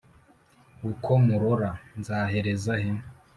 uko 0.91 1.11
murora, 1.25 1.71
nzahereza 1.99 2.73
he’ 2.81 2.91